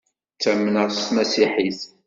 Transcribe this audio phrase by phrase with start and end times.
[0.35, 1.81] Ttamneɣ s tmasiḥit.